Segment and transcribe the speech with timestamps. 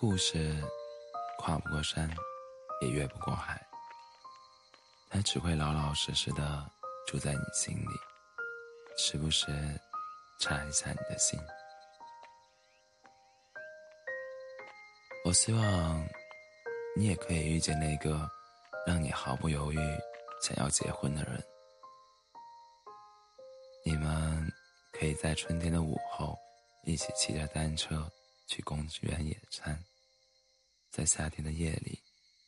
[0.00, 0.56] 故事
[1.36, 2.10] 跨不过山，
[2.80, 3.60] 也越不过海，
[5.10, 6.66] 它只会老老实实的
[7.06, 7.92] 住在你心里，
[8.96, 9.48] 时不时
[10.38, 11.38] 查一下你的心。
[15.26, 16.08] 我希望
[16.96, 18.26] 你也可以遇见那个
[18.86, 19.78] 让你毫不犹豫
[20.40, 21.44] 想要结婚的人。
[23.84, 24.50] 你们
[24.92, 26.38] 可以在春天的午后
[26.84, 28.10] 一起骑着单车
[28.46, 29.78] 去公园野餐，
[30.90, 31.98] 在夏天的夜里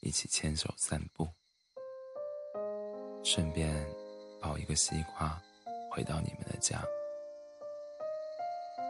[0.00, 1.28] 一起牵手散步，
[3.24, 3.74] 顺便
[4.40, 5.40] 抱一个西瓜
[5.90, 6.82] 回到你们的家，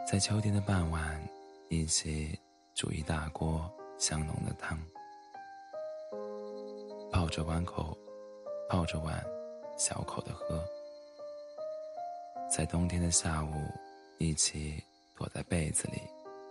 [0.09, 1.29] 在秋天的傍晚
[1.69, 2.37] 一起。
[2.75, 4.75] 煮一大锅香浓的汤，
[7.11, 7.95] 抱着碗口，
[8.67, 9.23] 抱着碗，
[9.77, 10.67] 小口的喝。
[12.51, 13.53] 在冬天的下午，
[14.17, 14.83] 一起
[15.15, 16.01] 躲在被子里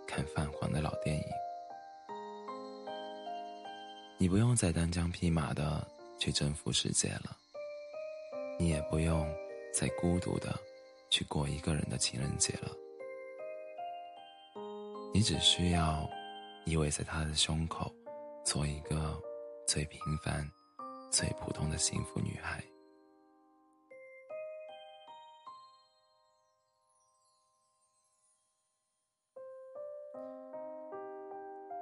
[0.07, 1.25] 看泛黄的老电影。
[4.17, 5.85] 你不用再单枪匹马的
[6.17, 7.35] 去征服世界了，
[8.57, 9.27] 你也不用
[9.73, 10.57] 再孤独的
[11.09, 12.71] 去过一个人的情人节了。
[15.13, 16.09] 你只需要
[16.65, 17.93] 依偎在他的胸口，
[18.45, 19.21] 做一个
[19.67, 20.49] 最平凡、
[21.11, 22.63] 最普通的幸福女孩。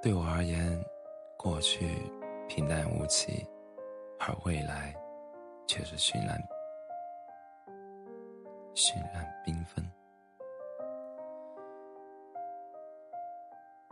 [0.01, 0.83] 对我而言，
[1.37, 1.87] 过去
[2.53, 3.47] 平淡无奇，
[4.19, 4.93] 而未来
[5.65, 6.37] 却是绚烂、
[8.75, 9.89] 绚烂缤纷。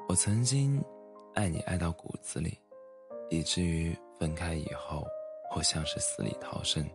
[0.09, 0.83] 我曾经
[1.35, 2.59] 爱你爱到骨子里，
[3.29, 5.07] 以至于分开以后，
[5.55, 6.85] 我像是死里逃生，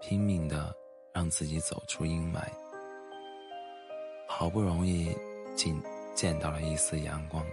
[0.00, 0.74] 拼命的
[1.12, 2.40] 让自己走出阴霾。
[4.26, 5.14] 好不容易
[5.54, 5.82] 竟
[6.14, 7.44] 见到了一丝阳光，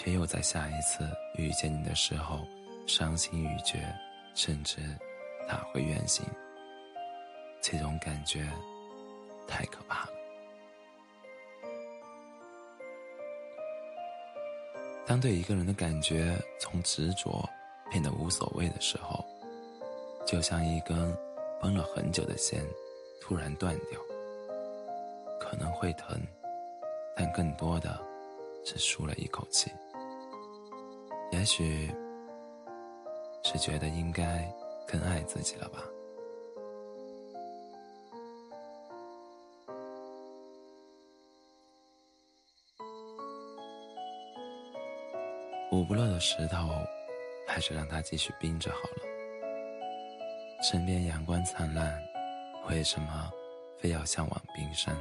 [0.00, 2.46] 却又在下一次遇见你的时候，
[2.86, 3.92] 伤心欲绝，
[4.32, 4.78] 甚至
[5.48, 6.24] 打回原形。
[7.60, 8.48] 这种感觉
[9.48, 10.12] 太可怕了。
[15.04, 17.44] 当对一个人的感觉从执着
[17.90, 19.24] 变得无所谓的时候，
[20.24, 21.12] 就像一根
[21.60, 22.64] 绷了很久的线
[23.20, 24.00] 突然断掉，
[25.40, 26.16] 可能会疼，
[27.16, 28.00] 但更多的
[28.64, 29.72] 是舒了一口气。
[31.30, 31.90] 也许
[33.44, 34.50] 是觉得应该
[34.86, 35.84] 更爱自己了吧。
[45.70, 46.56] 捂不热的石头，
[47.46, 49.02] 还是让它继续冰着好了。
[50.62, 52.02] 身边阳光灿烂，
[52.68, 53.30] 为什么
[53.78, 54.96] 非要向往冰山？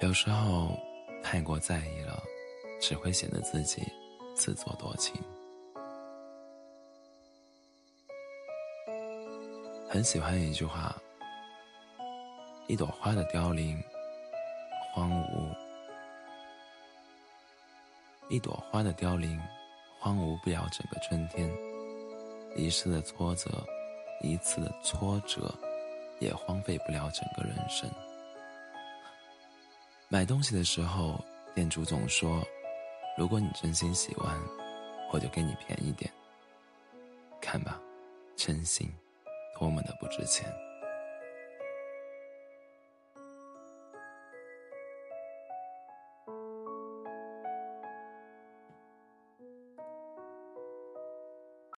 [0.00, 0.76] 有时候
[1.22, 2.22] 太过在意了，
[2.82, 3.80] 只会显得自己
[4.34, 5.14] 自作多情。
[9.88, 11.00] 很喜欢一句话：
[12.66, 13.80] 一朵花的凋零，
[14.92, 15.56] 荒芜。
[18.28, 19.40] 一朵花的凋零，
[20.00, 21.48] 荒芜不了整个春天；
[22.56, 23.64] 一次的挫折，
[24.22, 25.54] 一次的挫折，
[26.18, 27.88] 也荒废不了整个人生。
[30.08, 32.42] 买东西的时候，店主总说
[33.16, 34.38] ：“如果你真心喜欢，
[35.12, 36.10] 我就给你便宜点。”
[37.40, 37.80] 看吧，
[38.36, 38.90] 真心
[39.58, 40.50] 多么的不值钱。